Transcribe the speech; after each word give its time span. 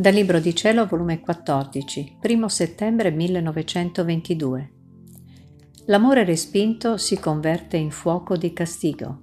Dal 0.00 0.14
Libro 0.14 0.38
di 0.38 0.54
Cielo, 0.54 0.86
volume 0.86 1.18
14, 1.18 2.18
1 2.22 2.48
settembre 2.48 3.10
1922. 3.10 4.72
L'amore 5.86 6.22
respinto 6.22 6.96
si 6.96 7.18
converte 7.18 7.78
in 7.78 7.90
fuoco 7.90 8.36
di 8.36 8.52
castigo. 8.52 9.22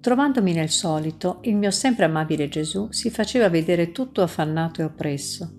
Trovandomi 0.00 0.52
nel 0.52 0.68
solito, 0.68 1.38
il 1.42 1.54
mio 1.54 1.70
sempre 1.70 2.06
amabile 2.06 2.48
Gesù 2.48 2.88
si 2.90 3.08
faceva 3.08 3.48
vedere 3.48 3.92
tutto 3.92 4.20
affannato 4.20 4.80
e 4.80 4.84
oppresso, 4.86 5.58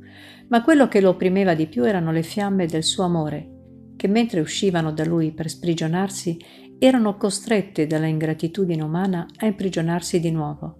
ma 0.50 0.62
quello 0.62 0.90
che 0.90 1.00
lo 1.00 1.12
opprimeva 1.12 1.54
di 1.54 1.68
più 1.68 1.86
erano 1.86 2.12
le 2.12 2.24
fiamme 2.24 2.66
del 2.66 2.84
suo 2.84 3.06
amore, 3.06 3.52
che 3.96 4.10
mentre 4.10 4.42
uscivano 4.42 4.92
da 4.92 5.06
lui 5.06 5.32
per 5.32 5.50
sprigionarsi, 5.50 6.38
erano 6.78 7.16
costrette 7.16 7.88
dalla 7.88 8.08
ingratitudine 8.08 8.84
umana 8.84 9.26
a 9.38 9.46
imprigionarsi 9.46 10.20
di 10.20 10.32
nuovo 10.32 10.80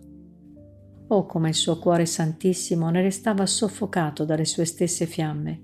Oh, 1.08 1.26
come 1.26 1.50
il 1.50 1.56
suo 1.56 1.78
cuore 1.78 2.06
santissimo 2.06 2.90
ne 2.90 3.02
restava 3.02 3.46
soffocato 3.46 4.26
dalle 4.26 4.46
sue 4.46 4.66
stesse 4.66 5.06
fiamme 5.06 5.62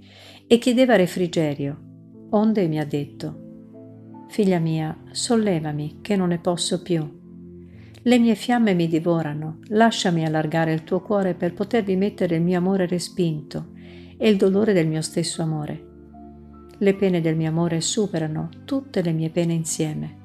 e 0.48 0.58
chiedeva 0.58 0.96
refrigerio, 0.96 1.80
onde 2.30 2.68
mi 2.68 2.80
ha 2.80 2.86
detto, 2.86 3.50
Figlia 4.32 4.60
mia, 4.60 4.98
sollevami, 5.12 6.00
che 6.02 6.16
non 6.16 6.30
ne 6.30 6.40
posso 6.40 6.82
più. 6.82 7.06
Le 8.02 8.18
mie 8.18 8.34
fiamme 8.36 8.74
mi 8.74 8.88
divorano, 8.88 9.60
lasciami 9.68 10.24
allargare 10.24 10.72
il 10.72 10.86
tuo 10.86 11.02
cuore 11.02 11.34
per 11.34 11.54
potervi 11.54 11.98
mettere 11.98 12.38
il 12.38 12.42
mio 12.42 12.58
amore 12.58 12.88
respinto 12.88 13.74
e 14.18 14.30
il 14.30 14.38
dolore 14.38 14.72
del 14.72 14.88
mio 14.88 15.02
stesso 15.02 15.42
amore. 15.42 15.88
Le 16.78 16.96
pene 16.96 17.20
del 17.20 17.36
mio 17.36 17.50
amore 17.50 17.82
superano 17.82 18.50
tutte 18.64 19.02
le 19.02 19.12
mie 19.12 19.30
pene 19.32 19.52
insieme. 19.52 20.21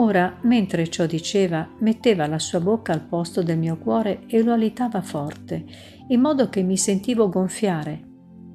Ora, 0.00 0.38
mentre 0.42 0.88
ciò 0.88 1.06
diceva, 1.06 1.68
metteva 1.80 2.28
la 2.28 2.38
sua 2.38 2.60
bocca 2.60 2.92
al 2.92 3.02
posto 3.02 3.42
del 3.42 3.58
mio 3.58 3.78
cuore 3.78 4.26
e 4.28 4.42
lo 4.44 4.52
alitava 4.52 5.02
forte, 5.02 5.64
in 6.08 6.20
modo 6.20 6.48
che 6.48 6.62
mi 6.62 6.76
sentivo 6.76 7.28
gonfiare. 7.28 8.00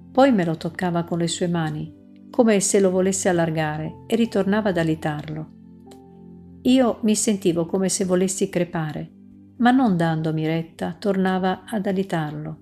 Poi 0.10 0.32
me 0.32 0.46
lo 0.46 0.56
toccava 0.56 1.04
con 1.04 1.18
le 1.18 1.28
sue 1.28 1.50
mani, 1.50 1.94
come 2.30 2.62
se 2.62 2.80
lo 2.80 2.92
volesse 2.92 3.28
allargare, 3.28 4.06
e 4.08 4.16
ritornava 4.16 4.70
ad 4.70 4.78
alitarlo. 4.78 5.48
Io 6.62 7.00
mi 7.02 7.16
sentivo 7.16 7.66
come 7.66 7.90
se 7.90 8.06
volessi 8.06 8.48
crepare, 8.48 9.12
ma 9.58 9.72
non 9.72 9.98
dandomi 9.98 10.48
retta, 10.48 10.96
tornava 10.98 11.64
ad 11.68 11.86
alitarlo. 11.86 12.60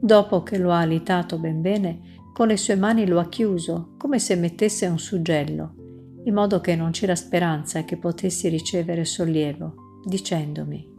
Dopo 0.00 0.42
che 0.42 0.56
lo 0.56 0.72
ha 0.72 0.78
alitato 0.78 1.38
ben 1.38 1.60
bene, 1.60 2.00
con 2.32 2.46
le 2.46 2.56
sue 2.56 2.76
mani 2.76 3.06
lo 3.06 3.18
ha 3.18 3.28
chiuso, 3.28 3.94
come 3.98 4.18
se 4.18 4.36
mettesse 4.36 4.86
un 4.86 4.98
suggello 4.98 5.75
in 6.26 6.34
modo 6.34 6.60
che 6.60 6.74
non 6.74 6.90
c'era 6.90 7.14
speranza 7.14 7.84
che 7.84 7.96
potessi 7.96 8.48
ricevere 8.48 9.04
sollievo, 9.04 10.00
dicendomi, 10.04 10.94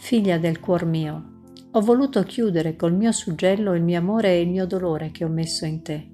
Figlia 0.00 0.38
del 0.38 0.58
cuor 0.58 0.84
mio, 0.84 1.42
ho 1.70 1.80
voluto 1.80 2.22
chiudere 2.22 2.74
col 2.74 2.94
mio 2.94 3.12
suggello 3.12 3.74
il 3.74 3.82
mio 3.82 3.98
amore 3.98 4.30
e 4.30 4.40
il 4.40 4.48
mio 4.48 4.66
dolore 4.66 5.10
che 5.10 5.24
ho 5.24 5.28
messo 5.28 5.64
in 5.64 5.82
te, 5.82 6.10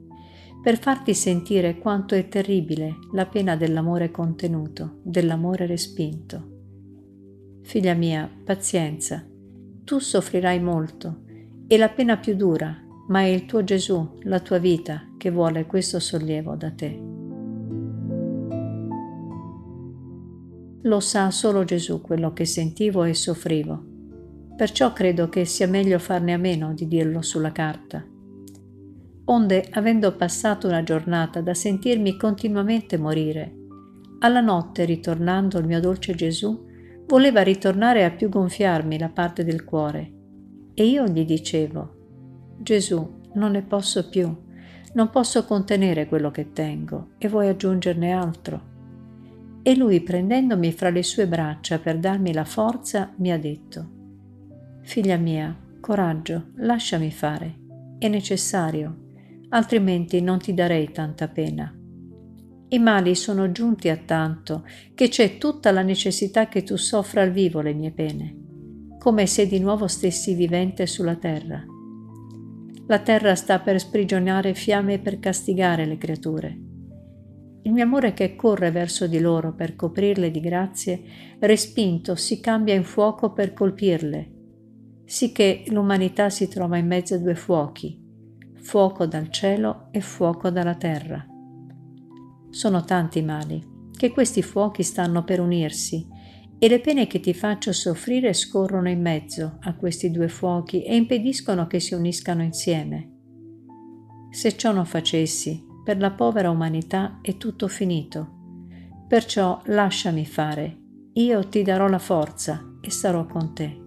per 0.63 0.79
farti 0.79 1.15
sentire 1.15 1.79
quanto 1.79 2.15
è 2.15 2.29
terribile 2.29 2.97
la 3.13 3.27
pena 3.27 3.57
dell'amore 3.57 4.11
contenuto, 4.11 4.99
dell'amore 5.03 5.67
respinto. 5.67 6.57
Figlia 7.63 7.95
mia, 7.95 8.29
pazienza, 8.45 9.25
tu 9.85 9.99
soffrirai 9.99 10.61
molto, 10.61 11.23
è 11.67 11.77
la 11.77 11.89
pena 11.89 12.19
più 12.19 12.35
dura, 12.35 12.77
ma 13.09 13.21
è 13.21 13.27
il 13.27 13.47
tuo 13.47 13.63
Gesù, 13.65 14.19
la 14.25 14.41
tua 14.41 14.59
vita, 14.59 15.15
che 15.17 15.31
vuole 15.31 15.67
questo 15.67 15.99
sollievo 15.99 16.57
da 16.57 16.71
te. 16.73 17.08
Lo 20.83 21.01
sa 21.01 21.33
solo 21.33 21.65
Gesù 21.65 22.01
quello 22.01 22.33
che 22.33 22.45
sentivo 22.45 23.03
e 23.03 23.13
soffrivo. 23.13 23.85
Perciò 24.57 24.93
credo 24.93 25.29
che 25.29 25.45
sia 25.45 25.67
meglio 25.67 25.99
farne 25.99 26.33
a 26.33 26.39
meno 26.39 26.73
di 26.73 26.87
dirlo 26.87 27.21
sulla 27.21 27.51
carta. 27.51 28.05
Onde, 29.25 29.67
avendo 29.73 30.15
passato 30.15 30.69
una 30.69 30.85
giornata 30.85 31.41
da 31.41 31.53
sentirmi 31.53 32.17
continuamente 32.17 32.97
morire, 32.97 33.55
alla 34.21 34.41
notte, 34.41 34.85
ritornando 34.85 35.59
il 35.59 35.67
mio 35.67 35.81
dolce 35.81 36.15
Gesù, 36.15 36.67
voleva 37.07 37.43
ritornare 37.43 38.05
a 38.05 38.13
più 38.13 38.29
gonfiarmi 38.29 38.99
la 38.99 39.09
parte 39.09 39.43
del 39.43 39.65
cuore. 39.65 40.13
E 40.75 40.87
io 40.87 41.07
gli 41.09 41.25
dicevo, 41.25 42.57
Gesù, 42.59 43.21
non 43.35 43.51
ne 43.51 43.63
posso 43.63 44.09
più, 44.09 44.33
non 44.93 45.11
posso 45.11 45.45
contenere 45.45 46.07
quello 46.07 46.31
che 46.31 46.53
tengo 46.53 47.11
e 47.19 47.29
vuoi 47.29 47.49
aggiungerne 47.49 48.13
altro 48.13 48.77
e 49.69 49.77
lui 49.77 50.01
prendendomi 50.01 50.73
fra 50.73 50.89
le 50.89 51.03
sue 51.03 51.29
braccia 51.29 51.79
per 51.79 51.99
darmi 51.99 52.33
la 52.33 52.47
forza 52.47 53.13
mi 53.19 53.31
ha 53.31 53.39
detto, 53.39 53.91
Figlia 54.81 55.19
mia, 55.19 55.55
coraggio, 55.79 56.53
lasciami 56.57 57.11
fare, 57.11 57.55
è 57.99 58.09
necessario, 58.09 59.09
altrimenti 59.51 60.23
non 60.23 60.39
ti 60.39 60.55
darei 60.55 60.91
tanta 60.91 61.29
pena. 61.29 61.71
I 62.71 62.79
mali 62.79 63.15
sono 63.15 63.53
giunti 63.53 63.91
a 63.91 63.99
tanto 63.99 64.65
che 64.95 65.09
c'è 65.09 65.37
tutta 65.37 65.71
la 65.71 65.83
necessità 65.83 66.49
che 66.49 66.63
tu 66.63 66.77
soffra 66.77 67.21
al 67.21 67.31
vivo 67.31 67.61
le 67.61 67.75
mie 67.75 67.91
pene, 67.91 68.37
come 68.99 69.27
se 69.27 69.47
di 69.47 69.61
nuovo 69.61 69.87
stessi 69.87 70.33
vivente 70.33 70.87
sulla 70.87 71.17
terra. 71.17 71.63
La 72.87 73.01
terra 73.01 73.35
sta 73.35 73.59
per 73.59 73.79
sprigionare 73.79 74.55
fiamme 74.55 74.99
per 74.99 75.19
castigare 75.19 75.85
le 75.85 75.99
creature 75.99 76.68
il 77.69 77.75
mio 77.75 77.85
amore 77.85 78.15
che 78.15 78.35
corre 78.35 78.71
verso 78.71 79.07
di 79.07 79.21
loro 79.21 79.53
per 79.53 79.77
coprirle 79.77 80.31
di 80.31 80.41
grazie, 80.41 81.03
respinto, 81.41 82.15
si 82.15 82.41
cambia 82.41 82.73
in 82.73 82.83
fuoco 82.83 83.35
per 83.35 83.53
colpirle, 83.53 84.33
sicché 85.05 85.65
l'umanità 85.67 86.31
si 86.31 86.49
trova 86.49 86.79
in 86.79 86.87
mezzo 86.87 87.15
a 87.15 87.19
due 87.19 87.35
fuochi, 87.35 88.03
fuoco 88.55 89.05
dal 89.05 89.31
cielo 89.31 89.89
e 89.91 90.01
fuoco 90.01 90.49
dalla 90.49 90.77
terra. 90.77 91.27
Sono 92.49 92.85
tanti 92.85 93.21
mali, 93.21 93.63
che 93.95 94.13
questi 94.13 94.41
fuochi 94.41 94.83
stanno 94.83 95.23
per 95.23 95.39
unirsi, 95.39 96.09
e 96.59 96.69
le 96.69 96.81
pene 96.81 97.07
che 97.07 97.21
ti 97.21 97.35
faccio 97.35 97.75
soffrire 97.75 98.33
scorrono 98.33 98.89
in 98.89 99.03
mezzo 99.03 99.59
a 99.61 99.77
questi 99.77 100.11
due 100.11 100.29
fuochi 100.29 100.85
e 100.85 100.97
impediscono 100.97 101.67
che 101.67 101.81
si 101.81 101.93
uniscano 101.93 102.43
insieme. 102.43 103.13
Se 104.31 104.57
ciò 104.57 104.73
non 104.73 104.87
facessi, 104.87 105.68
per 105.89 105.97
la 105.97 106.11
povera 106.11 106.51
umanità 106.51 107.19
è 107.23 107.39
tutto 107.39 107.67
finito. 107.67 109.07
Perciò 109.09 109.63
lasciami 109.69 110.27
fare, 110.27 110.77
io 111.15 111.49
ti 111.49 111.63
darò 111.63 111.89
la 111.89 111.99
forza 111.99 112.75
e 112.83 112.91
sarò 112.91 113.25
con 113.25 113.55
te. 113.55 113.81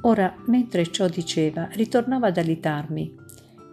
Ora, 0.00 0.34
mentre 0.46 0.90
ciò 0.90 1.08
diceva, 1.08 1.68
ritornava 1.72 2.28
ad 2.28 2.38
alitarmi 2.38 3.14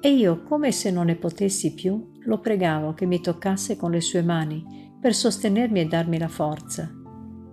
e 0.02 0.10
io, 0.14 0.44
come 0.44 0.74
se 0.74 0.92
non 0.92 1.06
ne 1.06 1.16
potessi 1.16 1.74
più, 1.74 2.12
lo 2.26 2.40
pregavo 2.40 2.94
che 2.94 3.06
mi 3.06 3.22
toccasse 3.22 3.78
con 3.78 3.92
le 3.92 4.02
sue 4.02 4.22
mani 4.22 4.92
per 5.00 5.16
sostenermi 5.16 5.80
e 5.80 5.86
darmi 5.86 6.20
la 6.20 6.28
forza. 6.28 6.92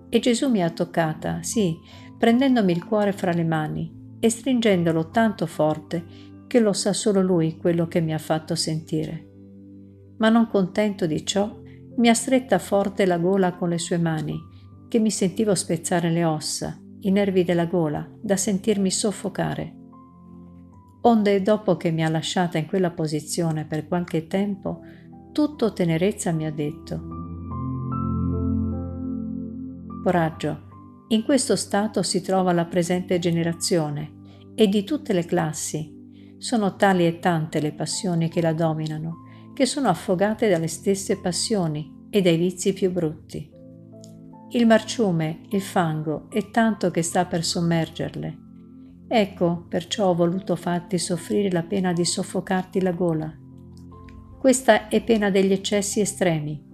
E 0.08 0.18
Gesù 0.18 0.50
mi 0.50 0.60
ha 0.60 0.70
toccata, 0.70 1.40
sì, 1.44 1.78
prendendomi 2.18 2.72
il 2.72 2.84
cuore 2.84 3.12
fra 3.12 3.30
le 3.30 3.44
mani 3.44 4.16
e 4.18 4.28
stringendolo 4.28 5.10
tanto 5.10 5.46
forte 5.46 6.29
che 6.50 6.58
lo 6.58 6.72
sa 6.72 6.92
solo 6.92 7.22
lui 7.22 7.56
quello 7.56 7.86
che 7.86 8.00
mi 8.00 8.12
ha 8.12 8.18
fatto 8.18 8.56
sentire. 8.56 9.24
Ma 10.18 10.30
non 10.30 10.48
contento 10.48 11.06
di 11.06 11.24
ciò, 11.24 11.60
mi 11.98 12.08
ha 12.08 12.14
stretta 12.14 12.58
forte 12.58 13.06
la 13.06 13.18
gola 13.18 13.54
con 13.54 13.68
le 13.68 13.78
sue 13.78 13.98
mani, 13.98 14.36
che 14.88 14.98
mi 14.98 15.12
sentivo 15.12 15.54
spezzare 15.54 16.10
le 16.10 16.24
ossa, 16.24 16.76
i 17.02 17.12
nervi 17.12 17.44
della 17.44 17.66
gola, 17.66 18.04
da 18.20 18.36
sentirmi 18.36 18.90
soffocare. 18.90 19.76
Onde, 21.02 21.40
dopo 21.40 21.76
che 21.76 21.92
mi 21.92 22.04
ha 22.04 22.08
lasciata 22.08 22.58
in 22.58 22.66
quella 22.66 22.90
posizione 22.90 23.64
per 23.64 23.86
qualche 23.86 24.26
tempo, 24.26 24.80
tutto 25.30 25.72
tenerezza 25.72 26.32
mi 26.32 26.46
ha 26.46 26.52
detto. 26.52 27.00
Coraggio, 30.02 30.62
in 31.10 31.22
questo 31.22 31.54
stato 31.54 32.02
si 32.02 32.20
trova 32.20 32.52
la 32.52 32.64
presente 32.64 33.20
generazione 33.20 34.18
e 34.56 34.66
di 34.66 34.82
tutte 34.82 35.12
le 35.12 35.24
classi, 35.24 35.98
sono 36.40 36.74
tali 36.74 37.06
e 37.06 37.18
tante 37.18 37.60
le 37.60 37.72
passioni 37.72 38.30
che 38.30 38.40
la 38.40 38.54
dominano, 38.54 39.24
che 39.52 39.66
sono 39.66 39.88
affogate 39.88 40.48
dalle 40.48 40.68
stesse 40.68 41.20
passioni 41.20 42.06
e 42.08 42.22
dai 42.22 42.38
vizi 42.38 42.72
più 42.72 42.90
brutti. 42.90 43.46
Il 44.52 44.66
marciume, 44.66 45.42
il 45.50 45.60
fango, 45.60 46.30
è 46.30 46.50
tanto 46.50 46.90
che 46.90 47.02
sta 47.02 47.26
per 47.26 47.44
sommergerle. 47.44 48.38
Ecco, 49.06 49.66
perciò 49.68 50.08
ho 50.08 50.14
voluto 50.14 50.56
farti 50.56 50.96
soffrire 50.96 51.50
la 51.50 51.62
pena 51.62 51.92
di 51.92 52.06
soffocarti 52.06 52.80
la 52.80 52.92
gola. 52.92 53.30
Questa 54.38 54.88
è 54.88 55.04
pena 55.04 55.28
degli 55.28 55.52
eccessi 55.52 56.00
estremi, 56.00 56.68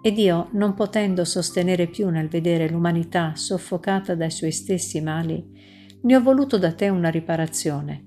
ed 0.00 0.16
io, 0.16 0.48
non 0.52 0.74
potendo 0.74 1.24
sostenere 1.24 1.88
più 1.88 2.08
nel 2.08 2.28
vedere 2.28 2.68
l'umanità 2.68 3.32
soffocata 3.34 4.14
dai 4.14 4.30
suoi 4.30 4.52
stessi 4.52 5.00
mali, 5.00 5.44
ne 6.02 6.14
ho 6.14 6.22
voluto 6.22 6.56
da 6.56 6.72
te 6.72 6.88
una 6.88 7.08
riparazione 7.08 8.06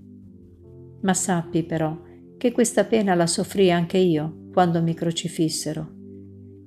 ma 1.02 1.14
sappi 1.14 1.64
però 1.64 1.98
che 2.38 2.52
questa 2.52 2.86
pena 2.86 3.14
la 3.14 3.28
soffrì 3.28 3.72
anche 3.72 3.98
io 3.98 4.48
quando 4.52 4.82
mi 4.82 4.94
crocifissero. 4.94 5.90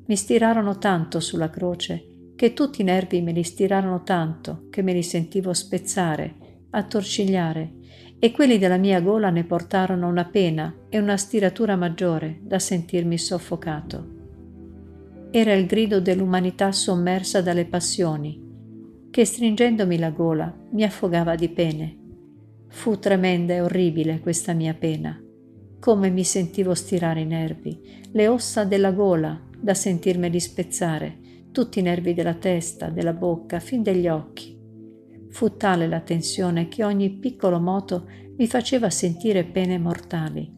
Mi 0.06 0.16
stirarono 0.16 0.78
tanto 0.78 1.20
sulla 1.20 1.50
croce 1.50 2.08
che 2.36 2.52
tutti 2.52 2.82
i 2.82 2.84
nervi 2.84 3.22
me 3.22 3.32
li 3.32 3.42
stirarono 3.42 4.02
tanto 4.02 4.66
che 4.70 4.82
me 4.82 4.92
li 4.92 5.02
sentivo 5.02 5.52
spezzare 5.52 6.34
a 6.70 6.82
torcigliare, 6.82 7.72
e 8.19 8.32
quelli 8.32 8.58
della 8.58 8.78
mia 8.78 9.00
gola 9.00 9.31
ne 9.31 9.44
portarono 9.44 10.08
una 10.08 10.25
pena 10.25 10.75
e 10.88 10.98
una 10.98 11.16
stiratura 11.16 11.76
maggiore 11.76 12.38
da 12.40 12.58
sentirmi 12.58 13.19
soffocato. 13.19 14.12
Era 15.31 15.52
il 15.52 15.66
grido 15.66 16.00
dell'umanità 16.00 16.72
sommersa 16.72 17.42
dalle 17.42 17.66
passioni, 17.66 18.40
che 19.10 19.25
stringendomi 19.25 19.98
la 19.98 20.10
gola 20.10 20.52
mi 20.70 20.82
affogava 20.82 21.34
di 21.34 21.48
pene. 21.48 21.96
Fu 22.75 22.99
tremenda 22.99 23.55
e 23.55 23.61
orribile 23.62 24.19
questa 24.19 24.53
mia 24.53 24.75
pena. 24.75 25.19
Come 25.79 26.11
mi 26.11 26.25
sentivo 26.25 26.75
stirare 26.75 27.21
i 27.21 27.25
nervi, 27.25 27.81
le 28.11 28.29
ossa 28.29 28.65
della 28.65 28.91
gola 28.91 29.41
da 29.56 29.73
sentirmeli 29.73 30.38
spezzare, 30.38 31.19
tutti 31.50 31.79
i 31.79 31.82
nervi 31.82 32.12
della 32.12 32.35
testa, 32.35 32.91
della 32.91 33.15
bocca, 33.15 33.61
fin 33.61 33.82
degli 33.82 34.09
occhi. 34.09 34.59
Fu 35.31 35.56
tale 35.56 35.87
la 35.87 36.00
tensione 36.00 36.69
che 36.69 36.85
ogni 36.85 37.11
piccolo 37.11 37.59
moto 37.59 38.06
mi 38.37 38.47
faceva 38.49 38.91
sentire 38.91 39.44
pene 39.44 39.79
mortali. 39.79 40.53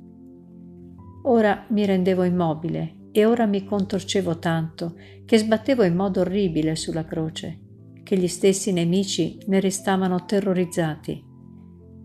Ora 1.25 1.67
mi 1.69 1.85
rendevo 1.85 2.25
immobile 2.25 3.11
e 3.13 3.25
ora 3.25 3.47
mi 3.47 3.63
contorcevo 3.63 4.39
tanto 4.39 4.97
che 5.25 5.37
sbattevo 5.37 5.85
in 5.85 5.95
modo 5.95 6.23
orribile 6.23 6.77
sulla 6.77 7.05
croce 7.05 7.61
che 8.03 8.17
gli 8.17 8.29
stessi 8.29 8.73
nemici 8.73 9.39
ne 9.47 9.61
restavano 9.61 10.25
terrorizzati. 10.25 11.35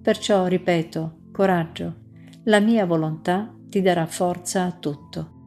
Perciò 0.02 0.48
ripeto, 0.48 1.28
coraggio, 1.32 1.96
la 2.46 2.60
mia 2.60 2.86
volontà 2.86 3.54
ti 3.70 3.82
darà 3.82 4.08
forza 4.08 4.64
a 4.64 4.72
tutto. 4.72 5.41